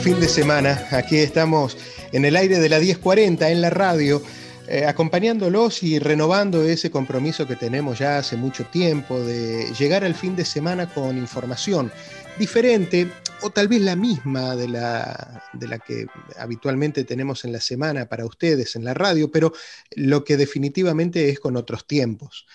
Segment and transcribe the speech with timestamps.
[0.00, 0.86] Fin de semana.
[0.92, 1.76] Aquí estamos
[2.12, 4.22] en el aire de la 1040 en la radio
[4.68, 10.14] eh, acompañándolos y renovando ese compromiso que tenemos ya hace mucho tiempo de llegar al
[10.14, 11.90] fin de semana con información
[12.38, 13.10] diferente
[13.42, 16.06] o tal vez la misma de la, de la que
[16.38, 19.52] habitualmente tenemos en la semana para ustedes en la radio, pero
[19.96, 22.46] lo que definitivamente es con otros tiempos,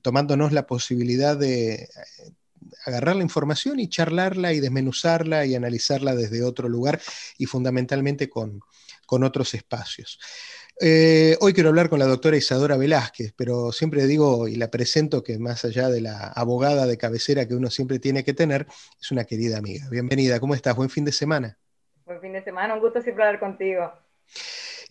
[0.00, 1.88] tomándonos la posibilidad de
[2.84, 7.00] agarrar la información y charlarla y desmenuzarla y analizarla desde otro lugar
[7.38, 8.60] y fundamentalmente con,
[9.06, 10.18] con otros espacios.
[10.80, 15.22] Eh, hoy quiero hablar con la doctora Isadora Velázquez, pero siempre digo y la presento
[15.22, 18.66] que más allá de la abogada de cabecera que uno siempre tiene que tener,
[19.00, 19.86] es una querida amiga.
[19.90, 20.74] Bienvenida, ¿cómo estás?
[20.74, 21.58] Buen fin de semana.
[22.04, 23.92] Buen fin de semana, un gusto siempre hablar contigo.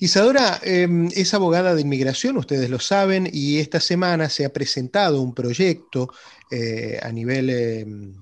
[0.02, 5.22] Isadora em, es abogada de inmigración, ustedes lo saben, y esta semana se ha presentado
[5.22, 6.12] un proyecto
[6.50, 8.16] eh, a nivel em,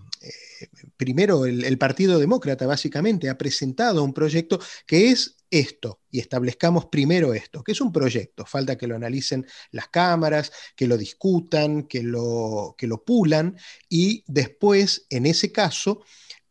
[0.97, 7.33] primero el, Partido Demócrata básicamente ha presentado un proyecto que es esto, y establezcamos primero
[7.33, 12.03] esto, que es un proyecto, falta que lo analicen las cámaras, que lo discutan, que
[12.03, 13.57] lo, que lo pulan,
[13.87, 16.03] y después, en ese caso,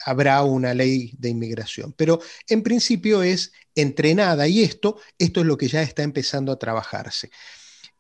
[0.05, 1.93] habrá una ley de inmigración.
[1.97, 6.59] Pero en principio es entrenada y esto, esto es lo que ya está empezando a
[6.59, 7.31] trabajarse.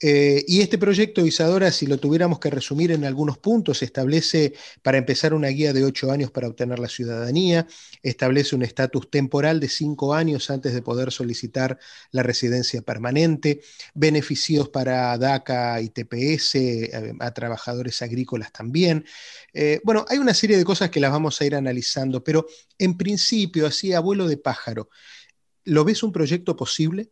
[0.00, 4.98] Eh, y este proyecto, Isadora, si lo tuviéramos que resumir en algunos puntos, establece para
[4.98, 7.66] empezar una guía de ocho años para obtener la ciudadanía,
[8.02, 11.78] establece un estatus temporal de cinco años antes de poder solicitar
[12.12, 13.60] la residencia permanente,
[13.94, 19.04] beneficios para DACA y TPS, eh, a, trabajadores agrícolas también.
[19.52, 22.46] Eh, bueno, hay una serie de cosas que las vamos a ir analizando, pero
[22.78, 24.90] en principio, así, abuelo de pájaro,
[25.64, 27.10] ¿lo ves un proyecto posible?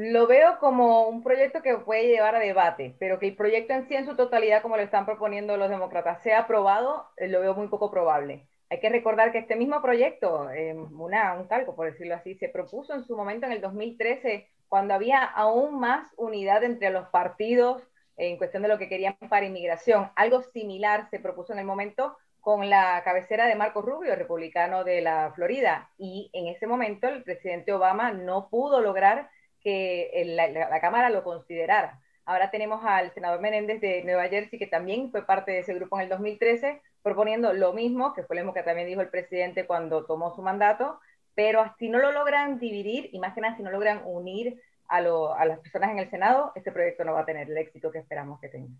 [0.00, 3.88] Lo veo como un proyecto que puede llevar a debate, pero que el proyecto en
[3.88, 7.52] sí, en su totalidad, como lo están proponiendo los demócratas, sea aprobado, eh, lo veo
[7.54, 8.46] muy poco probable.
[8.70, 12.48] Hay que recordar que este mismo proyecto, eh, una, un calco, por decirlo así, se
[12.48, 17.82] propuso en su momento en el 2013, cuando había aún más unidad entre los partidos
[18.16, 20.12] en cuestión de lo que querían para inmigración.
[20.14, 25.00] Algo similar se propuso en el momento con la cabecera de Marco Rubio, republicano de
[25.00, 29.28] la Florida, y en ese momento el presidente Obama no pudo lograr
[29.62, 32.00] que la, Cámara lo considerara.
[32.24, 35.96] Ahora tenemos al senador Menéndez de Nueva Jersey, que también fue parte de ese grupo
[35.96, 39.66] en el 2013, proponiendo lo mismo, que fue lo mismo que también dijo el presidente
[39.66, 41.00] cuando tomó su mandato,
[41.34, 45.00] pero si no lo logran dividir, y más que nada si no logran unir a,
[45.00, 48.40] las personas en el Senado, este proyecto no va a tener el éxito que esperamos
[48.40, 48.72] que tenga.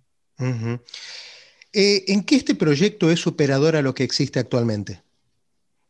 [1.72, 5.02] Eh, ¿En qué este proyecto es superador a lo que existe actualmente?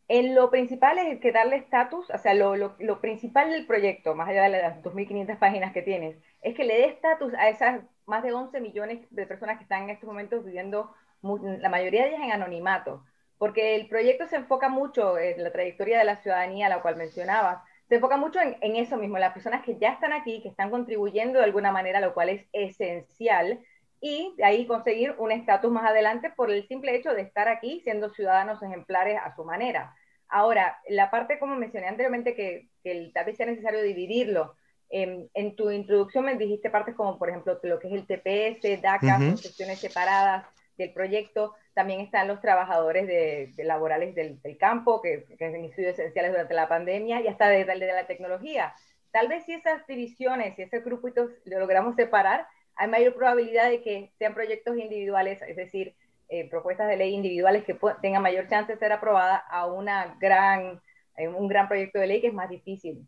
[0.08, 4.44] En lo principal es que darle estatus, o sea, lo, principal del proyecto, más allá
[4.44, 8.32] de las 2.500 páginas que tienes, es que le dé estatus a esas más de
[8.32, 12.32] 11 millones de personas que están en estos momentos viviendo, la mayoría de ellas en
[12.32, 13.04] anonimato,
[13.36, 17.62] porque el proyecto se enfoca mucho en la trayectoria de la ciudadanía, la cual mencionabas,
[17.90, 20.70] se enfoca mucho en, en eso mismo, las personas que ya están aquí, que están
[20.70, 23.60] contribuyendo de alguna manera, lo cual es esencial,
[24.00, 27.80] y de ahí conseguir un estatus más adelante por el simple hecho de estar aquí
[27.82, 29.94] siendo ciudadanos ejemplares a su manera.
[30.28, 34.54] Ahora, la parte, como mencioné anteriormente, que, que tal vez sea necesario dividirlo,
[34.90, 38.82] em, en tu introducción me dijiste partes como, por ejemplo, lo que es el TPS,
[38.82, 40.46] DACA, uh secciones separadas
[40.76, 41.54] del proyecto.
[41.74, 46.68] También están los trabajadores de, laborales del, campo, que, que, han sido esenciales durante la
[46.68, 48.74] pandemia, y hasta de, de, la tecnología.
[49.10, 52.46] Tal vez si esas divisiones, si ese grupitos lo logramos separar,
[52.76, 55.94] hay mayor probabilidad de que sean proyectos individuales, es decir,
[56.28, 60.80] eh, propuestas de ley individuales que tengan mayor chance de ser aprobada a una gran,
[61.16, 63.06] eh, un gran proyecto de ley que es más difícil.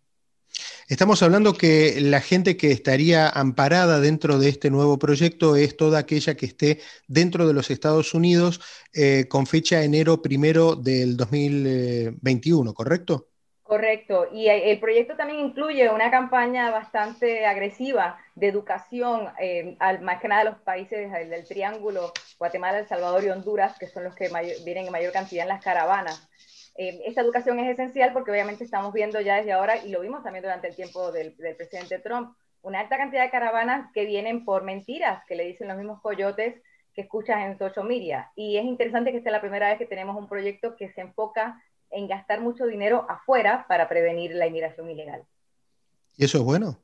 [0.88, 6.00] Estamos hablando que la gente que estaría amparada dentro de este nuevo proyecto es toda
[6.00, 8.60] aquella que esté dentro de los Estados Unidos
[8.92, 13.29] eh, con fecha enero primero del 2021, ¿correcto?
[13.70, 20.20] Correcto, y el proyecto también incluye una campaña bastante agresiva de educación, eh, al, más
[20.20, 24.28] que nada los países del, Triángulo, Guatemala, El Salvador y Honduras, que son los que
[24.64, 26.28] vienen en mayor cantidad en las caravanas.
[26.74, 30.24] Eh, esta educación es esencial porque obviamente estamos viendo ya desde ahora, y lo vimos
[30.24, 34.44] también durante el tiempo del, del presidente Trump, una alta cantidad de caravanas que vienen
[34.44, 36.60] por mentiras que le dicen los mismos coyotes
[36.92, 38.32] que escuchas en social media.
[38.34, 41.02] Y es interesante que esta es la primera vez que tenemos un proyecto que se
[41.02, 45.24] enfoca en gastar mucho dinero afuera para prevenir la inmigración ilegal.
[46.16, 46.78] ¿Y eso es bueno?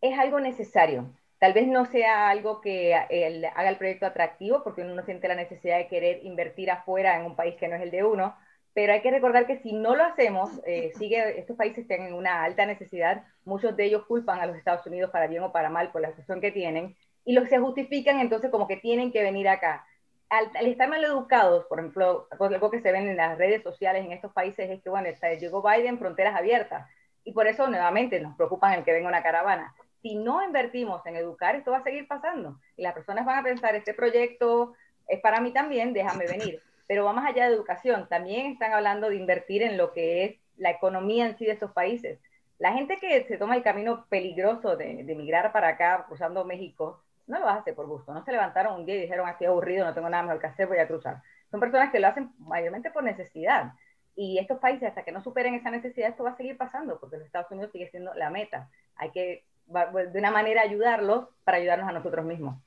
[0.00, 1.12] Es algo necesario.
[1.38, 5.36] Tal vez no sea algo que haga el proyecto atractivo, porque uno no siente la
[5.36, 8.34] necesidad de querer invertir afuera en un país que no es el de uno,
[8.74, 12.44] pero hay que recordar que si no lo hacemos, eh, sigue, estos países tienen una
[12.44, 15.90] alta necesidad, muchos de ellos culpan a los Estados Unidos para bien o para mal
[15.90, 19.48] por la situación que tienen, y los se justifican entonces como que tienen que venir
[19.48, 19.84] acá
[20.30, 24.12] al, estar mal educados, por ejemplo, algo que se ven en las redes sociales en
[24.12, 26.88] estos países es que, bueno, está, llegó Biden, fronteras abiertas,
[27.24, 29.74] y por eso nuevamente nos preocupan el que venga una caravana.
[30.02, 33.42] Si no invertimos en educar, esto va a seguir pasando, y las personas van a
[33.42, 34.74] pensar, este proyecto
[35.06, 36.60] es para mí también, déjame venir.
[36.86, 40.70] Pero vamos allá de educación, también están hablando de invertir en lo que es la
[40.70, 42.18] economía en sí de estos países.
[42.58, 47.02] La gente que se toma el camino peligroso de, de migrar para acá, cruzando México,
[47.28, 49.94] no lo hace por gusto, no se levantaron un día y dijeron, estoy aburrido, no
[49.94, 51.22] tengo nada mejor que hacer, voy a cruzar.
[51.50, 53.72] Son personas que lo hacen mayormente por necesidad.
[54.16, 57.18] Y estos países, hasta que no superen esa necesidad, esto va a seguir pasando, porque
[57.18, 58.68] los Estados Unidos sigue siendo la meta.
[58.96, 62.60] Hay que, de una manera, ayudarlos para ayudarnos a nosotros mismos.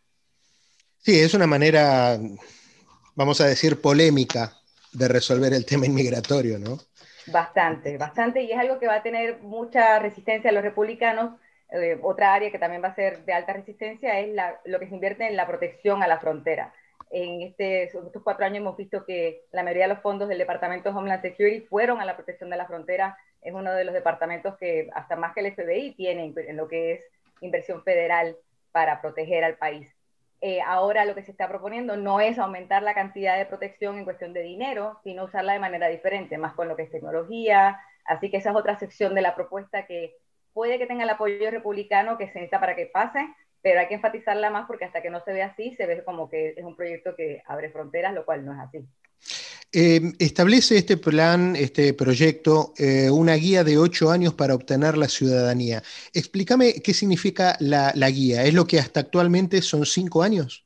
[1.00, 2.18] Sí, es una manera,
[3.16, 4.54] vamos a decir, polémica
[4.94, 6.78] de resolver el tema inmigratorio, ¿no?
[7.28, 11.40] Bastante, bastante, y es algo que va a tener mucha resistencia a los republicanos,
[11.72, 14.36] eh, otra área que también va a ser de alta resistencia es
[14.66, 16.74] lo que se invierte en la protección a la frontera.
[17.10, 20.90] En este, estos cuatro años hemos visto que la mayoría de los fondos del Departamento
[20.90, 23.18] de Homeland Security fueron a la protección de la frontera.
[23.42, 26.94] Es uno de los departamentos que, hasta más que el FBI, tiene en lo que
[26.94, 27.06] es
[27.42, 28.38] inversión federal
[28.72, 29.94] para proteger al país.
[30.44, 34.06] Eh, ahora lo que se está proponiendo no es aumentar la cantidad de protección en
[34.06, 37.80] cuestión de dinero, sino usarla de manera diferente, más con lo que es tecnología.
[38.06, 40.16] Así que esa es otra sección de la propuesta que
[40.54, 43.20] puede que tenga el apoyo republicano que se necesita para que pase,
[43.62, 46.30] pero hay que enfatizarla más porque hasta que no se ve así, se ve como
[46.30, 48.86] que es un proyecto que abre fronteras, lo cual no es así.
[49.74, 55.08] Em, establece este plan, este proyecto, eh, una guía de ocho años para obtener la
[55.08, 55.82] ciudadanía.
[56.14, 58.44] Explícame qué significa la, guía.
[58.44, 60.66] ¿Es lo que hasta actualmente son cinco años?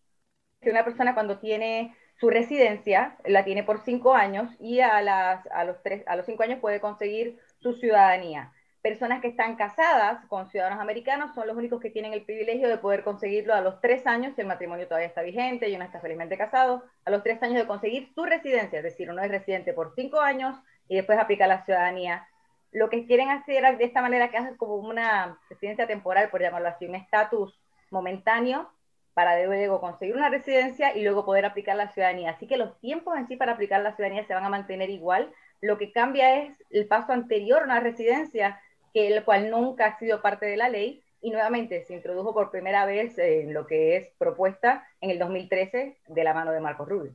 [0.62, 5.46] Que una persona cuando tiene su residencia, la tiene por cinco años y a, las,
[5.52, 8.54] a, los, tres, a los cinco años puede conseguir su ciudadanía
[8.86, 12.78] personas que están casadas con ciudadanos americanos son los únicos que tienen el privilegio de
[12.78, 16.00] poder conseguirlo a los tres años, si el matrimonio todavía está vigente y uno está
[16.00, 19.74] felizmente casado, a los tres años de conseguir su residencia, es decir, uno es residente
[19.74, 20.56] por cinco años
[20.88, 22.28] y después aplica la ciudadanía.
[22.72, 26.68] Lo que quieren hacer de esta manera, que hacen como una residencia temporal, por llamarlo
[26.68, 27.60] así, un estatus
[27.90, 28.70] momentáneo
[29.16, 32.32] para luego conseguir una residencia y luego poder aplicar la ciudadanía.
[32.32, 35.34] Así que los tiempos en sí para aplicar la ciudadanía se van a mantener igual.
[35.62, 38.62] Lo que cambia es el paso anterior a una residencia,
[38.96, 42.50] que el cual nunca ha sido parte de la ley y nuevamente se introdujo por
[42.50, 46.88] primera vez en lo que es propuesta en el 2013 de la mano de Marcos
[46.88, 47.14] Rubio.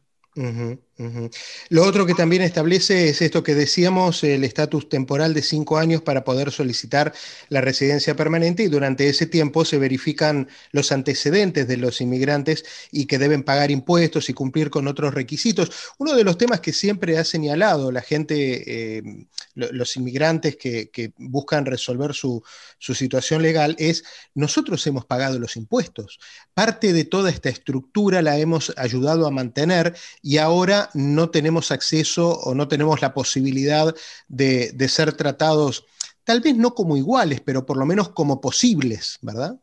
[1.71, 6.03] Lo otro que también establece es esto que decíamos, el estatus temporal de cinco años
[6.03, 7.15] para poder solicitar
[7.49, 13.07] la residencia permanente y durante ese tiempo se verifican los antecedentes de los inmigrantes y
[13.07, 15.71] que deben pagar impuestos y cumplir con otros requisitos.
[15.99, 21.65] Uno de los temas que siempre ha señalado la gente, eh, los inmigrantes que, buscan
[21.65, 22.43] resolver su,
[22.79, 26.19] su situación legal es, nosotros hemos pagado los impuestos.
[26.53, 32.39] Parte de toda esta estructura la hemos ayudado a mantener y ahora no tenemos acceso
[32.41, 33.95] o no tenemos la posibilidad
[34.29, 35.87] de, ser tratados,
[36.25, 39.57] tal vez no como iguales, pero por lo menos como posibles, ¿verdad?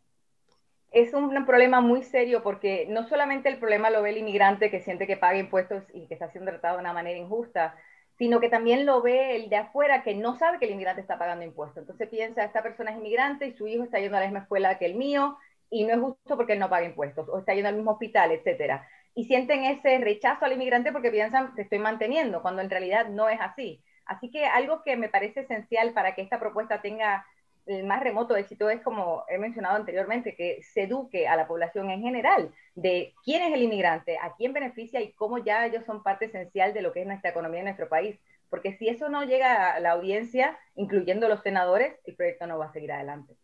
[0.91, 4.81] Es un, problema muy serio porque no solamente el problema lo ve el inmigrante que
[4.81, 7.75] siente que paga impuestos y que está siendo tratado de una manera injusta,
[8.17, 11.19] sino que también lo ve el de afuera que no sabe que el inmigrante está
[11.19, 11.81] pagando impuestos.
[11.81, 14.79] Entonces piensa, esta persona es inmigrante y su hijo está yendo a la misma escuela
[14.79, 15.37] que el mío
[15.69, 18.31] y no es justo porque él no paga impuestos o está yendo al mismo hospital,
[18.31, 23.07] etcétera y sienten ese rechazo al inmigrante porque piensan que estoy manteniendo, cuando en realidad
[23.09, 23.83] no es así.
[24.05, 27.25] Así que algo que me parece esencial para que esta propuesta tenga
[27.65, 31.89] el más remoto éxito es, como he mencionado anteriormente, que se eduque a la población
[31.89, 36.03] en general de quién es el inmigrante, a quién beneficia y cómo ya ellos son
[36.03, 38.19] parte esencial de lo que es nuestra economía en nuestro país.
[38.51, 42.67] Porque si eso no llega a la audiencia, incluyendo los senadores, el proyecto no va
[42.67, 43.35] a seguir adelante.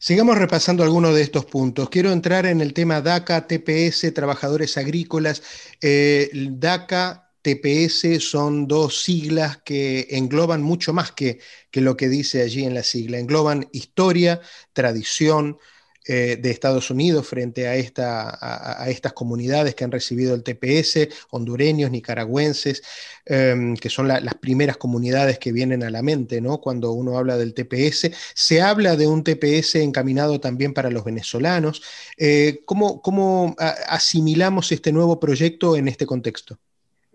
[0.00, 1.90] Sigamos repasando algunos de estos puntos.
[1.90, 5.42] Quiero entrar en el tema DACA, TPS, trabajadores agrícolas.
[5.80, 11.40] Eh, DACA, TPS son dos siglas que engloban mucho más que,
[11.72, 13.18] que lo que dice allí en la sigla.
[13.18, 14.40] Engloban historia,
[14.72, 15.58] tradición,
[16.10, 18.38] eh, de Estados Unidos frente a, esta,
[18.82, 22.82] a, estas comunidades que han recibido el TPS, hondureños, nicaragüenses,
[23.26, 26.62] em, que son las primeras comunidades que vienen a la mente ¿no?
[26.62, 28.10] cuando uno habla del TPS.
[28.34, 31.82] Se habla de un TPS encaminado también para los venezolanos.
[32.16, 36.58] Eh, ¿Cómo, cómo asimilamos este nuevo proyecto en este contexto?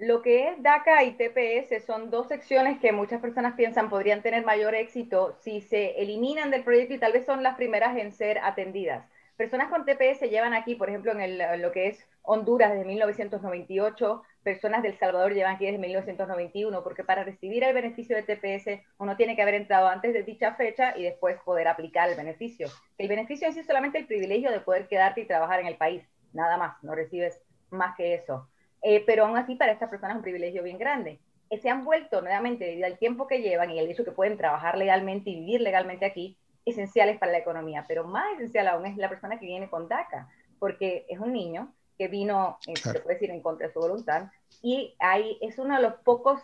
[0.06, 4.44] Lo que es DACA y TPS son dos secciones que muchas personas piensan podrían tener
[4.44, 8.40] mayor éxito si se eliminan del proyecto y tal vez son las primeras en ser
[8.40, 9.08] atendidas.
[9.38, 14.84] Personas con TPS llevan aquí, por ejemplo, en lo que es Honduras desde 1998, personas
[14.84, 19.38] del Salvador llevan aquí desde 1991, porque para recibir el beneficio de TPS uno tiene
[19.38, 22.68] que haber entrado antes de dicha fecha y después poder aplicar el beneficio.
[22.98, 26.58] El beneficio es solamente el privilegio de poder quedarte y trabajar en el país, nada
[26.58, 28.50] más, no recibes más que eso.
[28.84, 31.20] Eh, pero aún así para estas personas es un privilegio bien grande.
[31.50, 34.38] Eh, se han vuelto nuevamente, debido al tiempo que llevan y el hecho que pueden
[34.38, 37.86] trabajar legalmente y vivir legalmente aquí, esenciales para la economía.
[37.88, 41.74] Pero más esencial aún es la persona que viene con DACA, porque es un niño
[41.98, 45.76] que vino, eh, se puede decir, en contra de su voluntad, y hay, es uno
[45.76, 46.42] de los pocos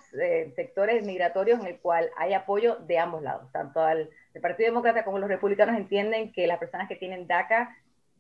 [0.56, 5.04] sectores migratorios en el cual hay apoyo de ambos lados, tanto al, el Partido Demócrata
[5.04, 7.76] como los republicanos entienden que las personas que tienen DACA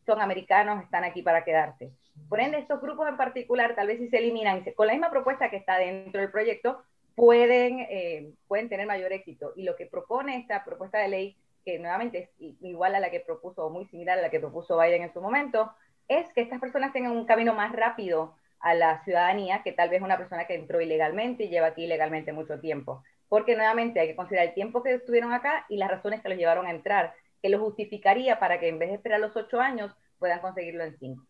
[0.05, 1.91] son americanos, están aquí para quedarse.
[2.27, 5.49] Por ende, estos grupos en particular, tal vez si se eliminan, con la misma propuesta
[5.49, 6.83] que está dentro del proyecto,
[7.15, 9.53] pueden, eh, pueden tener mayor éxito.
[9.55, 12.29] Y lo que propone esta propuesta de ley, que nuevamente es
[12.61, 15.21] igual a la que propuso, o muy similar a la que propuso Biden en su
[15.21, 15.71] momento,
[16.07, 20.01] es que estas personas tengan un camino más rápido a la ciudadanía que tal vez
[20.01, 23.03] una persona que entró ilegalmente y lleva aquí ilegalmente mucho tiempo.
[23.27, 26.37] Porque nuevamente hay que considerar el tiempo que estuvieron acá y las razones que los
[26.37, 29.91] llevaron a entrar que lo justificaría para que en vez de esperar los ocho años
[30.17, 31.27] puedan conseguirlo en cinco.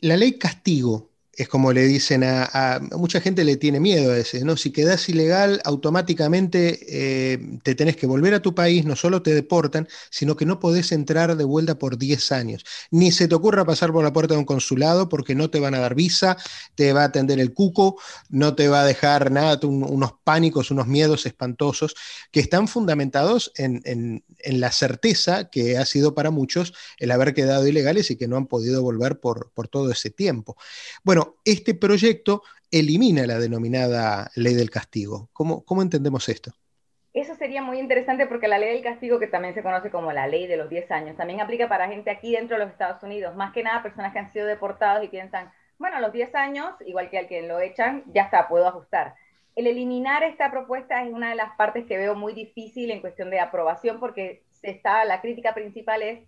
[0.00, 4.44] la ley castigo es como le dicen a, mucha gente le tiene miedo a ese,
[4.44, 4.56] ¿no?
[4.56, 9.34] Si quedas ilegal, automáticamente eh, te tenés que volver a tu país, no solo te
[9.34, 12.64] deportan, sino que no podés entrar de vuelta por 10 años.
[12.90, 15.74] Ni se te ocurra pasar por la puerta de un consulado porque no te van
[15.74, 16.36] a dar visa,
[16.74, 17.98] te va a atender el cuco,
[18.28, 21.94] no te va a dejar nada, unos pánicos, unos miedos espantosos
[22.30, 28.10] que están fundamentados en, la certeza que ha sido para muchos el haber quedado ilegales
[28.10, 30.56] y que no han podido volver por, por todo ese tiempo.
[31.04, 35.28] Bueno, este proyecto elimina la denominada ley del castigo.
[35.32, 36.52] ¿Cómo, cómo entendemos esto?
[37.12, 40.26] Eso sería muy interesante porque la ley del castigo, que también se conoce como la
[40.26, 43.36] ley de los 10 años, también aplica para gente aquí dentro de los Estados Unidos,
[43.36, 46.70] más que nada personas que han sido deportados y piensan, bueno, a los 10 años,
[46.86, 49.14] igual que al que lo echan, ya está, puedo ajustar.
[49.54, 53.28] El eliminar esta propuesta es una de las partes que veo muy difícil en cuestión
[53.28, 56.20] de aprobación porque está, la crítica principal es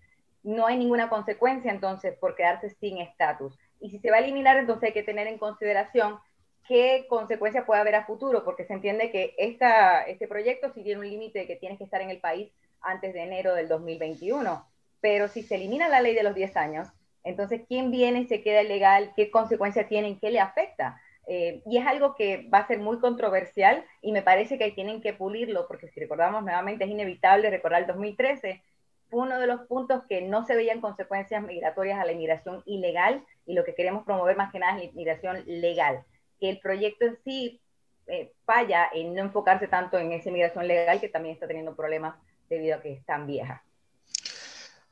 [0.42, 3.58] no hay ninguna consecuencia entonces por quedarse sin estatus.
[3.84, 6.18] Y si se va a eliminar, entonces hay que tener en consideración
[6.66, 11.00] qué consecuencias puede haber a futuro, porque se entiende que esta, este proyecto sí tiene
[11.00, 12.50] un límite de que tienes que estar en el país
[12.80, 14.66] antes de enero del 2021.
[15.02, 16.88] Pero si se elimina la ley de los 10 años,
[17.24, 19.12] entonces, ¿quién viene y se queda ilegal?
[19.14, 20.18] ¿Qué consecuencias tienen?
[20.18, 20.98] ¿Qué le afecta?
[21.26, 24.72] Eh, y es algo que va a ser muy controversial y me parece que ahí
[24.72, 28.62] tienen que pulirlo, porque si recordamos nuevamente, es inevitable recordar el 2013,
[29.10, 33.54] uno de los puntos que no se veían consecuencias migratorias a la inmigración ilegal y
[33.54, 36.04] lo que queremos promover más que nada es la inmigración legal.
[36.40, 37.60] Que el proyecto en sí
[38.06, 42.16] eh, falla en no enfocarse tanto en esa inmigración legal que también está teniendo problemas
[42.48, 43.64] debido a que es tan vieja.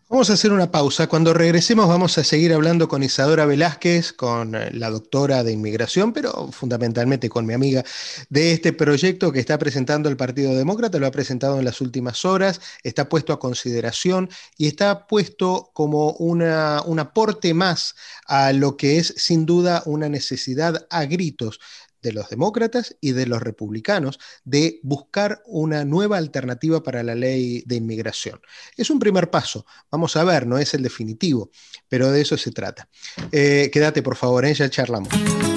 [0.09, 1.07] Vamos a hacer una pausa.
[1.07, 6.13] Cuando regresemos vamos a seguir hablando con Isadora Velázquez, con eh, la doctora de inmigración,
[6.13, 7.83] pero fundamentalmente con mi amiga
[8.29, 12.27] de este proyecto que está presentando el Partido Demócrata, lo ha presentado en las últimas
[12.27, 14.29] horas, está puesto a consideración
[14.59, 17.95] y está puesto como una, un aporte más
[18.27, 21.59] a lo que es sin duda una necesidad a gritos
[22.03, 27.63] de los demócratas y de los republicanos de buscar una nueva alternativa para la ley
[27.67, 28.41] de inmigración.
[28.77, 31.51] Es un primer paso, vamos a ver, no es el definitivo,
[31.89, 32.89] pero de eso se trata.
[33.31, 34.55] Eh, quédate por favor, ¿eh?
[34.55, 35.13] ya charlamos.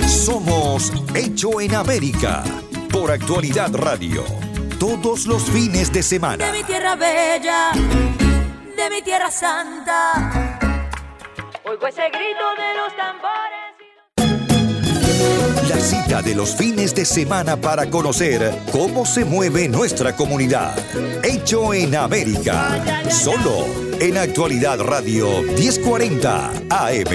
[0.07, 2.43] Somos Hecho en América
[2.91, 4.23] por Actualidad Radio,
[4.79, 6.45] todos los fines de semana.
[6.45, 10.59] De mi tierra bella, de mi tierra santa,
[11.65, 13.74] oigo ese grito de los tambores
[15.73, 20.75] cita de los fines de semana para conocer cómo se mueve nuestra comunidad.
[21.23, 23.03] Hecho en América.
[23.09, 23.65] Solo
[23.99, 27.07] en Actualidad Radio 1040 AM.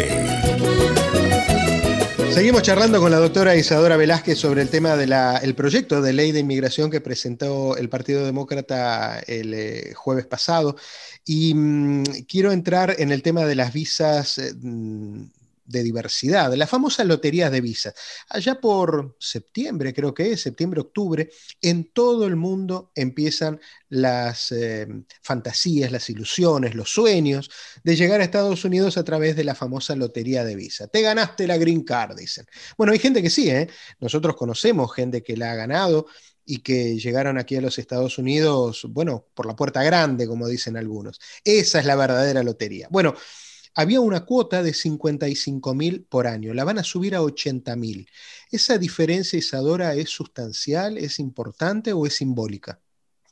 [2.33, 6.40] Seguimos charlando con la doctora Isadora Velázquez sobre el tema del proyecto de ley de
[6.40, 10.76] inmigración que presentó el Partido Demócrata el eh, jueves pasado.
[11.25, 14.38] Y mm, quiero entrar en el tema de las visas.
[14.38, 14.52] Eh,
[15.71, 17.95] de diversidad, la famosa lotería de visas.
[18.29, 21.31] Allá por septiembre, creo que es, septiembre, octubre,
[21.62, 24.87] en todo el mundo empiezan las eh,
[25.23, 27.50] fantasías, las ilusiones, los sueños
[27.83, 30.89] de llegar a Estados Unidos a través de la famosa lotería de visa.
[30.89, 32.47] Te ganaste la green card, dicen.
[32.77, 33.69] Bueno, hay gente que sí, ¿eh?
[34.00, 36.07] nosotros conocemos gente que la ha ganado
[36.45, 40.77] y que llegaron aquí a los Estados Unidos, bueno, por la puerta grande, como dicen
[40.77, 41.21] algunos.
[41.45, 42.89] Esa es la verdadera lotería.
[42.91, 43.15] Bueno,
[43.75, 48.09] había una cuota de 55 mil por año, la van a subir a 80 mil.
[48.50, 52.81] ¿Esa diferencia, Isadora, es sustancial, es importante o es simbólica?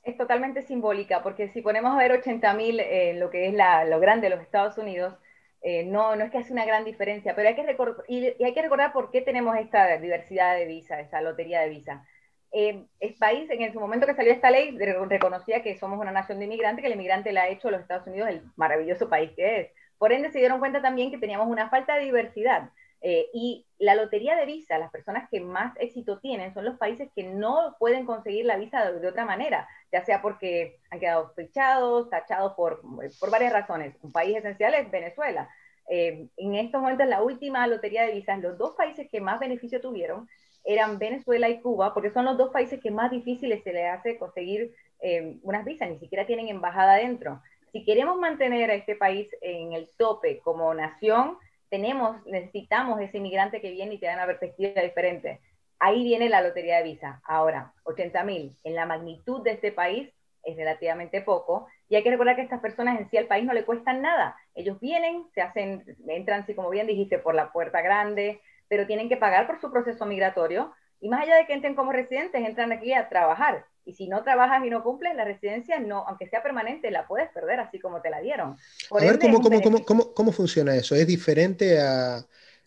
[0.03, 4.01] Es totalmente simbólica, porque si ponemos a ver 80 mil, en lo que es lo
[4.01, 5.15] grande de los Estados Unidos,
[5.61, 7.77] eh, no, no es que hace una gran diferencia, pero hay que,
[8.07, 12.07] y, hay que recordar por qué tenemos esta diversidad de visa, esta lotería de visa.
[12.53, 16.39] Eh, el país, en su momento que salió esta ley, reconocía que somos una nación
[16.39, 19.61] de inmigrantes, que el inmigrante le ha hecho los Estados Unidos el maravilloso país que
[19.61, 19.69] es.
[19.99, 22.71] Por ende, se dieron cuenta también que teníamos una falta de diversidad.
[23.01, 27.09] Eh, y la lotería de visa, las personas que más éxito tienen son los países
[27.15, 32.11] que no pueden conseguir la visa de, otra manera, ya sea porque han quedado fichados,
[32.11, 32.81] tachados por,
[33.21, 33.95] por varias razones.
[34.03, 35.49] Un país esencial es Venezuela.
[35.89, 39.81] Eh, en estos momentos, la última lotería de visas, los dos países que más beneficio
[39.81, 40.29] tuvieron
[40.65, 44.19] eran Venezuela y Cuba, porque son los dos países que más difíciles se les hace
[44.19, 47.41] conseguir eh, unas visas, ni siquiera tienen embajada dentro.
[47.73, 53.61] Si queremos mantener a este país en el tope como nación, tenemos, necesitamos ese inmigrante
[53.61, 55.41] que viene y te da una perspectiva diferente.
[55.79, 57.21] Ahí viene la lotería de visa.
[57.25, 60.11] Ahora, 80 mil en la magnitud de este país
[60.43, 61.69] es relativamente poco.
[61.89, 64.37] Y hay que recordar que estas personas en sí al país no le cuestan nada.
[64.55, 69.09] Ellos vienen, se hacen, entran, si como bien dijiste, por la puerta grande, pero tienen
[69.09, 70.73] que pagar por su proceso migratorio.
[71.01, 73.65] Y más allá de que entren como residentes, entran aquí a trabajar.
[73.89, 77.31] Y si no trabajas y no cumples, la residencia, no, aunque sea permanente, la puedes
[77.31, 78.55] perder así como te la dieron.
[78.91, 80.95] a ver, ¿cómo, cómo, cómo, cómo, funciona eso?
[80.95, 82.23] ¿Es diferente a,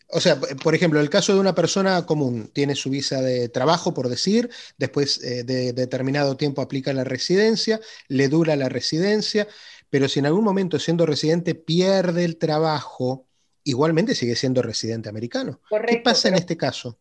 [0.08, 3.94] o sea, por ejemplo, el caso de una persona común, tiene su visa de trabajo,
[3.94, 9.46] por decir, después eh, de determinado tiempo aplica la residencia, le dura la residencia,
[9.90, 13.28] pero si en algún momento siendo residente pierde el trabajo,
[13.62, 15.60] igualmente sigue siendo residente americano.
[15.86, 16.98] ¿Qué pasa en este caso?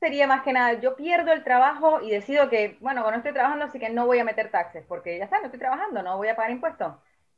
[0.00, 3.66] Sería más que nada, yo pierdo el trabajo y decido que, bueno, cuando estoy trabajando,
[3.66, 6.28] así que no voy a meter taxes, porque ya está, no estoy trabajando, no voy
[6.28, 6.94] a pagar impuestos.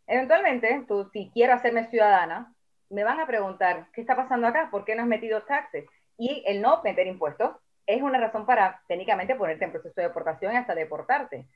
[0.07, 2.55] Eventualmente, tú, si quiero hacerme ciudadana,
[2.88, 4.68] me van a preguntar, ¿qué está pasando acá?
[4.70, 5.87] ¿Por qué no has metido taxes?
[6.16, 10.53] Y el no meter impuestos es una razón para técnicamente ponerte en proceso de deportación
[10.53, 11.46] y hasta deportarte.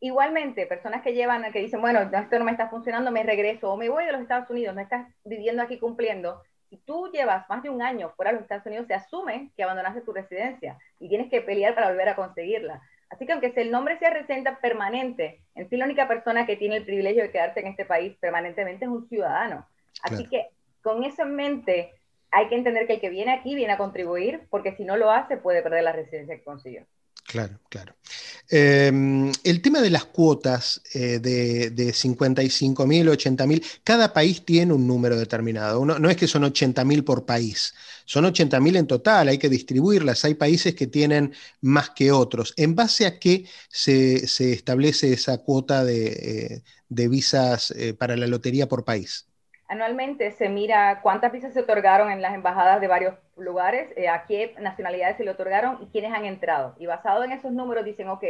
[0.00, 3.76] Igualmente, personas que llevan, que dicen, bueno, esto no me está funcionando, me regreso o
[3.76, 6.42] me voy de los Estados Unidos, no estás viviendo aquí cumpliendo.
[6.74, 9.62] Si tú llevas más de un año fuera de los Estados Unidos, se asume que
[9.62, 12.82] abandonaste tu residencia y tienes que pelear para volver a conseguirla.
[13.10, 16.78] Así que aunque el nombre sea residente permanente, en sí la única persona que tiene
[16.78, 19.68] el privilegio de quedarse en este país permanentemente es un ciudadano.
[20.02, 20.48] Así que
[20.82, 21.92] con eso en mente,
[22.32, 25.12] hay que entender que el que viene aquí viene a contribuir, porque si no lo
[25.12, 26.86] hace puede perder la residencia que consiguió.
[27.34, 27.96] Claro, claro.
[28.48, 34.44] Em, el tema de las cuotas eh, de, de 55 mil, 80 mil, cada país
[34.44, 35.84] tiene un número determinado.
[35.84, 39.48] no es que son 80 mil por país, son 80 mil en total, hay que
[39.48, 40.24] distribuirlas.
[40.24, 42.54] Hay países que tienen más que otros.
[42.56, 48.68] ¿En base a qué se, establece esa cuota de, eh, visas eh, para la lotería
[48.68, 49.26] por país?
[49.66, 54.24] Anualmente se mira cuántas visas se otorgaron en las embajadas de varios lugares, eh, a
[54.26, 56.74] qué nacionalidades se le otorgaron y quiénes han entrado.
[56.78, 58.24] Y basado en esos números dicen, ok,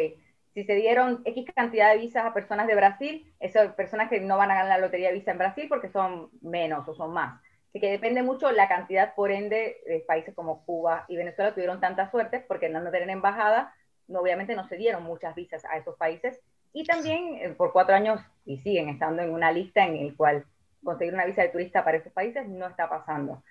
[0.55, 4.39] si se dieron X cantidad de visas a personas de Brasil, esas personas que no
[4.39, 7.43] van a ganar la lotería de visa en Brasil porque son menos o son más.
[7.71, 11.81] Así que depende mucho la cantidad, por ende, de países como Cuba y Venezuela tuvieron
[11.81, 13.75] tanta suerte porque no tener embajada,
[14.07, 16.41] no, obviamente no se dieron muchas visas a esos países.
[16.73, 20.45] Y también eh, por cuatro años, y siguen estando en una lista en el cual
[20.85, 23.43] conseguir una visa de turista para esos países no está pasando.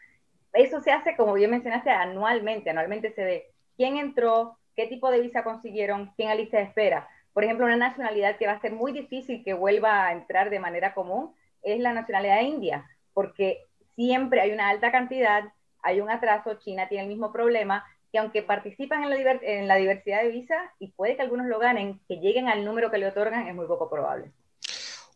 [0.54, 2.69] Eso se hace, como bien mencionaste, anualmente.
[2.69, 7.08] Anualmente se ve quién entró, qué tipo de visa consiguieron, quién a lista de espera.
[7.34, 10.60] Por ejemplo, una nacionalidad que va a ser muy difícil que vuelva a entrar de
[10.60, 13.65] manera común es la nacionalidad india, porque
[13.96, 15.43] siempre hay una alta cantidad,
[15.82, 19.76] hay un atraso, China tiene el mismo problema, que aunque participan en la, en la
[19.76, 23.08] diversidad de visas y puede que algunos lo ganen, que lleguen al número que le
[23.08, 24.32] otorgan es muy poco probable.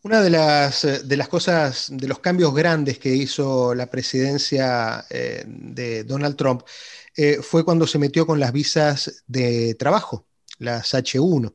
[0.07, 5.05] Una de las, eh, de las cosas, de los cambios grandes que hizo la presidencia
[5.09, 6.61] eh, de Donald Trump
[7.13, 10.25] eh, fue cuando se metió con las visas de trabajo,
[10.59, 11.53] las H1.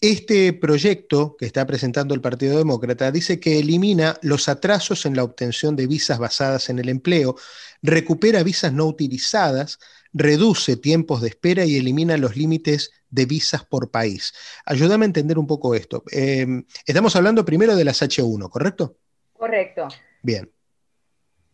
[0.00, 5.24] Este proyecto que está presentando el Partido Demócrata dice que elimina los atrasos en la
[5.24, 7.34] obtención de visas basadas en el empleo,
[7.82, 9.80] recupera visas no utilizadas,
[10.12, 14.32] reduce tiempos de espera y elimina los límites de visas por país.
[14.64, 16.02] Ayúdame a entender un poco esto.
[16.10, 18.96] Em, estamos hablando primero de las H1, ¿correcto?
[19.32, 19.88] Correcto.
[20.22, 20.50] Bien.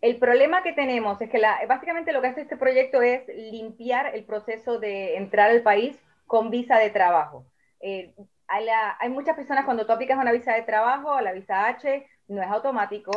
[0.01, 4.15] El problema que tenemos es que la, básicamente lo que hace este proyecto es limpiar
[4.15, 7.47] el proceso de entrar al país con visa de trabajo.
[7.81, 8.15] Eh,
[8.49, 8.67] hay,
[8.99, 12.49] hay, muchas personas cuando tú aplicas una visa de trabajo, la visa H, no es
[12.49, 13.13] automático,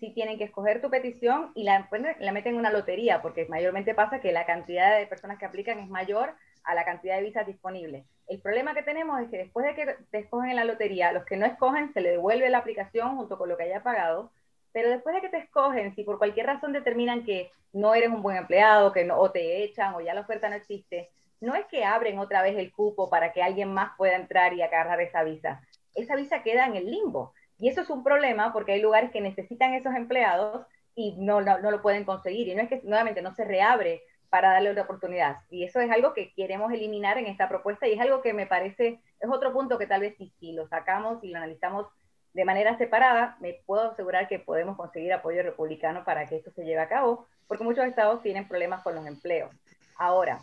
[0.00, 3.94] sí tienen que escoger tu petición y la, la meten en una lotería, porque mayormente
[3.94, 7.46] pasa que la cantidad de personas que aplican es mayor a la cantidad de visas
[7.46, 8.04] disponibles.
[8.28, 11.24] El problema que tenemos es que después de que te escogen en la lotería, los
[11.24, 14.32] que no escogen se le devuelve la aplicación junto con lo que haya pagado,
[14.72, 18.22] pero después de que te escogen, si por cualquier razón determinan que no eres un
[18.22, 21.10] buen empleado, que no, o te echan o ya la oferta no existe,
[21.42, 24.62] no es que abren otra vez el cupo para que alguien más pueda entrar y
[24.62, 25.60] agarrar esa visa.
[25.94, 27.34] Esa visa queda en el limbo.
[27.58, 31.82] Y eso es un problema porque hay lugares que necesitan esos empleados y no, lo
[31.82, 32.46] pueden conseguir.
[32.46, 35.38] Y no es que nuevamente no se reabre para darle otra oportunidad.
[35.50, 38.46] Y eso es algo que queremos eliminar en esta propuesta y es algo que me
[38.46, 41.88] parece, es otro punto que tal vez si lo sacamos y lo analizamos
[42.32, 46.64] de manera separada, me puedo asegurar que podemos conseguir apoyo republicano para que esto se
[46.64, 49.50] lleve a cabo, porque muchos estados tienen problemas con los empleos.
[49.98, 50.40] Ahora,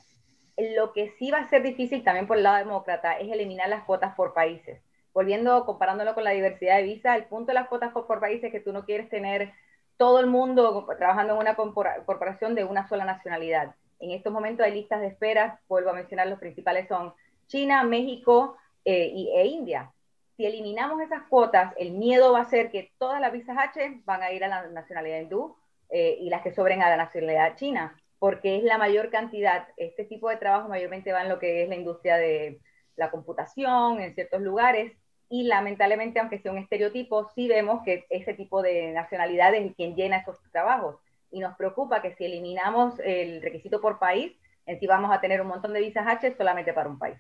[0.76, 3.84] lo que sí va a ser difícil también por el lado demócrata es eliminar las
[3.84, 4.82] cuotas por países.
[5.14, 8.52] Volviendo, comparándolo con la diversidad de visa, el punto de las cuotas por, países es
[8.52, 9.54] que tú no quieres tener
[9.98, 13.76] todo el mundo trabajando en una corporación de una sola nacionalidad.
[14.00, 17.14] En estos momentos hay listas de espera, vuelvo a mencionar, los principales son
[17.48, 19.92] China, México eh, y, e India.
[20.38, 24.24] Si eliminamos esas cuotas, el miedo va a ser que todas las visas H van
[24.24, 25.58] a ir a la nacionalidad hindú
[25.90, 29.68] eh, y las que sobren a la nacionalidad china, porque es la mayor cantidad.
[29.78, 32.60] Este tipo de trabajo mayormente va en lo que es la industria de
[32.96, 34.92] la computación, en ciertos lugares,
[35.30, 39.96] y lamentablemente, aunque sea un estereotipo, sí vemos que ese tipo de nacionalidad es quien
[39.96, 40.96] llena esos trabajos.
[41.32, 45.40] Y nos preocupa que si eliminamos el requisito por país, en sí vamos a tener
[45.42, 47.18] un montón de visas H solamente para un país.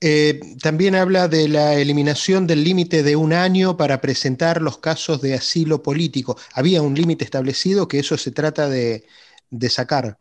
[0.00, 5.20] Eh, también habla de la eliminación del límite de un año para presentar los casos
[5.20, 6.36] de asilo político.
[6.54, 9.04] Había un límite establecido que eso se trata de,
[9.50, 10.18] de sacar.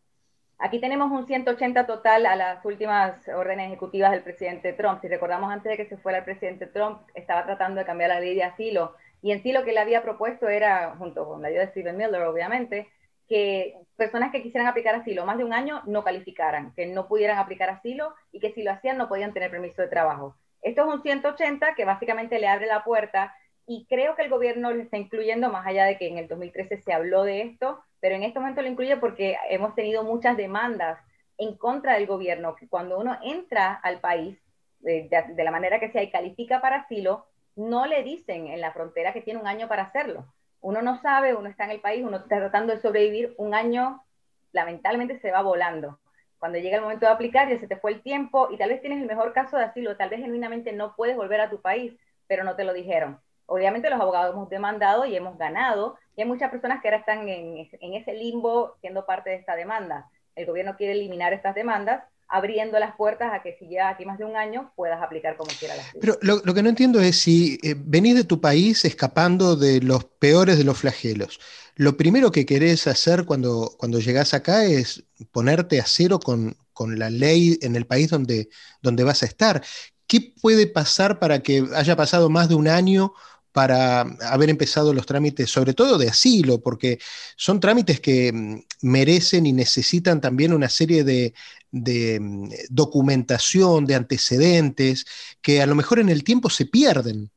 [0.60, 5.00] Aquí tenemos un 180 total a las últimas órdenes ejecutivas del presidente Trump.
[5.02, 8.20] Si recordamos antes de que se fuera el presidente Trump, estaba tratando de cambiar la
[8.20, 11.50] ley de asilo y en sí lo que le había propuesto era, junto con la
[11.50, 12.88] ayuda de Stephen Miller, obviamente,
[13.28, 17.38] que personas que quisieran aplicar asilo más de un año no calificaran, que no pudieran
[17.38, 20.36] aplicar asilo y que si lo hacían no podían tener permiso de trabajo.
[20.62, 23.34] Esto es un 180 que básicamente le abre la puerta
[23.66, 26.82] y creo que el gobierno lo está incluyendo, más allá de que en el 2013
[26.82, 31.00] se habló de esto, pero en este momento lo incluye porque hemos tenido muchas demandas
[31.38, 34.38] en contra del gobierno, que cuando uno entra al país,
[34.80, 39.14] de, la manera que sea y califica para asilo, no le dicen en la frontera
[39.14, 40.34] que tiene un año para hacerlo.
[40.62, 44.04] Uno no sabe, uno está en el país, uno está tratando de sobrevivir, un año
[44.52, 46.00] lamentablemente se va volando.
[46.40, 48.82] Cuando llega el momento de aplicar, ya se te fue el tiempo y tal vez
[48.82, 51.94] tienes el mejor caso de asilo, tal vez genuinamente no puedes volver a tu país,
[52.28, 53.20] pero no te lo dijeron.
[53.48, 57.28] Obviamente los abogados hemos demandado y hemos ganado, y hay muchas personas que ahora están
[57.30, 60.10] en, ese limbo siendo parte de esta demanda.
[60.36, 64.18] El gobierno quiere eliminar estas demandas, abriendo las puertas a que si ya aquí más
[64.18, 65.80] de un año puedas aplicar como quieras.
[66.00, 70.06] Pero lo, que no entiendo es si eh, venís de tu país escapando de los
[70.06, 71.40] peores de los flagelos.
[71.76, 77.00] Lo primero que querés hacer cuando, cuando llegás acá es ponerte a cero con, con
[77.00, 78.50] la ley en el país donde,
[78.82, 79.64] donde vas a estar.
[80.06, 83.14] ¿Qué puede pasar para que haya pasado más de un año
[83.58, 87.00] para haber empezado los trámites, sobre todo de asilo, porque
[87.36, 91.34] son trámites que mm, merecen y necesitan también una serie de,
[91.72, 95.06] mm, documentación, de antecedentes,
[95.42, 97.30] que a lo mejor en el tiempo se pierden.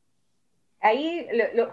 [0.81, 1.27] Ahí,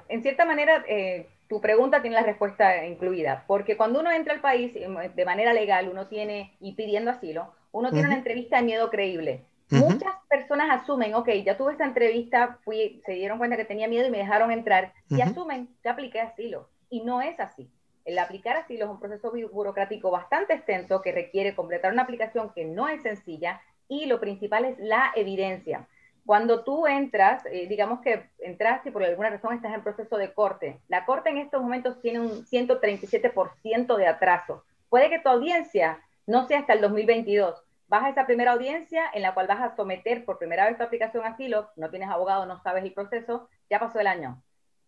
[0.09, 4.41] en cierta manera, eh, tu pregunta tiene la respuesta incluida, porque cuando uno entra al
[4.41, 8.63] país eh, de manera legal, uno tiene, y pidiendo asilo, uno tiene una entrevista de
[8.63, 13.65] miedo creíble Muchas personas asumen, ok, ya tuve esta entrevista, fui, se dieron cuenta que
[13.65, 16.69] tenía miedo y me dejaron entrar, y asumen que apliqué asilo.
[16.89, 17.69] Y no es así.
[18.07, 22.63] El aplicar asilo es un proceso burocrático bastante extenso que requiere completar una aplicación que
[22.63, 25.89] no es sencilla y lo principal es la evidencia.
[26.25, 30.31] Cuando tú entras, eh, digamos que entras y por alguna razón estás en proceso de
[30.31, 34.63] corte, la corte en estos momentos tiene un 137% de atraso.
[34.87, 39.21] Puede que tu audiencia no sea hasta el 2022, vas a esa primera audiencia en
[39.21, 42.45] la cual vas a someter por primera vez tu aplicación a asilo, no tienes abogado,
[42.45, 44.41] no sabes el proceso, ya pasó el año.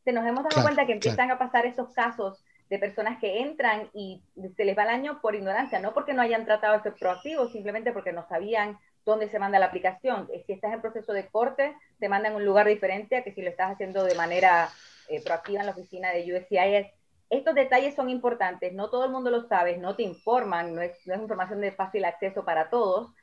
[0.06, 3.90] Se nos hemos dado cuenta que empiezan a pasar esos casos de personas que entran
[3.94, 4.22] y
[4.56, 7.52] se les va el año por ignorancia, no porque no hayan tratado de ser proactivos,
[7.52, 10.28] simplemente porque no sabían dónde se manda la aplicación.
[10.34, 13.34] Eh, si estás en proceso de corte, te mandan a un lugar diferente a que
[13.34, 14.70] si lo estás haciendo de manera
[15.08, 19.30] eh, proactiva en la oficina de USCIS estos detalles son importantes, no todo el mundo
[19.30, 23.14] lo sabe, no te informan, no es, información de fácil acceso para todos.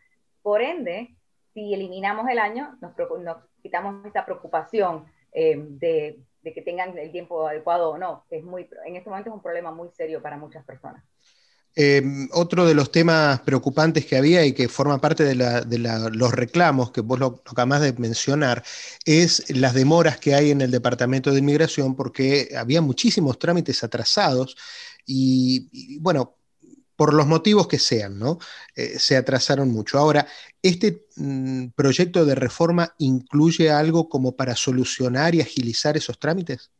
[0.42, 1.16] Por ende,
[1.52, 2.94] si eliminamos el año, nos,
[3.62, 8.24] quitamos esta preocupación eh, de, de que tengan el tiempo adecuado o no.
[8.30, 11.02] Es muy, en este momento es un problema muy serio para muchas personas.
[11.74, 16.92] Em, otro de los temas preocupantes que había y que forma parte de, los reclamos
[16.92, 18.62] que vos lo, acabas de mencionar
[19.04, 24.56] es las demoras que hay en el Departamento de Inmigración porque había muchísimos trámites atrasados
[25.04, 26.37] y, bueno,
[26.96, 28.38] por los motivos que sean, ¿no?
[28.74, 29.98] Eh, se atrasaron mucho.
[29.98, 30.26] Ahora,
[30.62, 36.70] ¿este mm, proyecto de reforma incluye algo como para solucionar y agilizar esos trámites?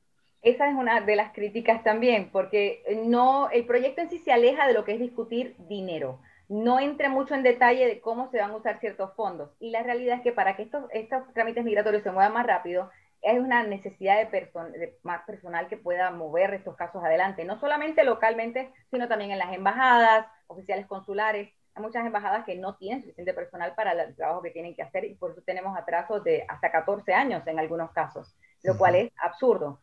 [0.43, 4.67] Esa es una de las críticas también, porque no, el proyecto en sí se aleja
[4.67, 6.21] de lo que es discutir dinero.
[6.49, 9.51] No entra mucho en detalle de cómo se van a usar ciertos fondos.
[9.59, 12.91] Y la realidad es que para que estos, estos trámites migratorios se muevan más rápido,
[13.25, 18.73] hay una necesidad de, más personal que pueda mover estos casos adelante, no solamente localmente,
[18.91, 21.53] sino también en las embajadas, oficiales consulares.
[21.75, 25.05] Hay muchas embajadas que no tienen suficiente personal para el trabajo que tienen que hacer
[25.05, 29.13] y por eso tenemos atrasos de hasta 14 años en algunos casos, lo cual es
[29.19, 29.81] absurdo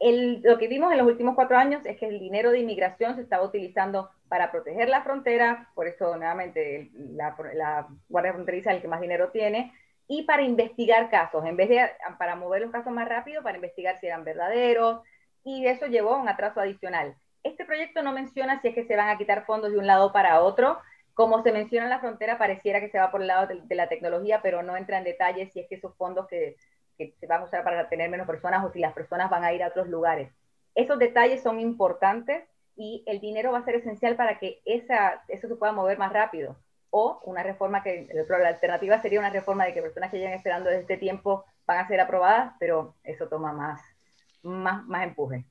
[0.00, 3.22] lo que vimos en los últimos cuatro años es que el dinero de inmigración se
[3.22, 8.88] estaba utilizando para proteger la frontera, por eso nuevamente la, Guardia Fronteriza es el que
[8.88, 9.72] más dinero tiene,
[10.08, 13.98] y para investigar casos, en vez de para mover los casos más rápido, para investigar
[14.00, 15.02] si eran verdaderos,
[15.44, 17.14] y eso llevó a un atraso adicional.
[17.42, 20.12] Este proyecto no menciona si es que se van a quitar fondos de un lado
[20.12, 20.78] para otro,
[21.14, 23.74] como se menciona en la frontera, pareciera que se va por el lado de, de
[23.74, 26.56] la tecnología, pero no entra en detalle si es que esos fondos que
[26.96, 29.52] que se van a usar para tener menos personas o si las personas van a
[29.52, 30.30] ir a otros lugares.
[30.74, 32.44] Esos detalles son importantes
[32.76, 36.12] y el dinero va a ser esencial para que esa, eso se pueda mover más
[36.12, 36.56] rápido.
[36.96, 40.70] O una reforma que, la alternativa sería una reforma de que personas que llegan esperando
[40.70, 43.80] desde este tiempo van a ser aprobadas, pero eso toma más,
[44.44, 45.44] más, más empuje.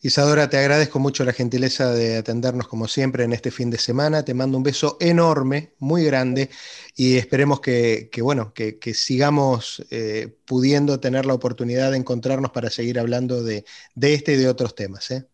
[0.00, 4.24] Isadora, te agradezco mucho la gentileza de atendernos como siempre en este fin de semana.
[4.24, 6.48] Te mando un beso enorme, muy grande,
[6.94, 12.98] y esperemos que, bueno, que, sigamos eh, pudiendo tener la oportunidad de encontrarnos para seguir
[12.98, 15.10] hablando de, de este y de otros temas.
[15.10, 15.26] ¿eh?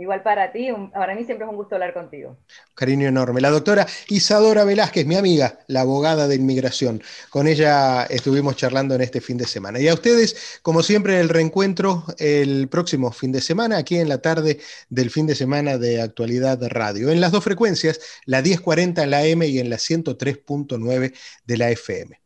[0.00, 2.38] Igual para ti, para mí siempre es un gusto hablar contigo.
[2.74, 3.42] Cariño enorme.
[3.42, 7.02] La doctora Isadora Velázquez, mi amiga, la abogada de inmigración.
[7.28, 9.78] Con ella estuvimos charlando en este fin de semana.
[9.78, 14.22] Y a ustedes, como siempre, el reencuentro el próximo fin de semana, aquí en la
[14.22, 14.58] tarde
[14.88, 17.10] del fin de semana de Actualidad Radio.
[17.10, 21.70] En las dos frecuencias, la 1040 en la M y en la 103.9 de la
[21.72, 22.18] FM.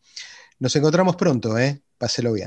[0.60, 1.82] Nos encontramos pronto, ¿eh?
[1.98, 2.46] Páselo bien.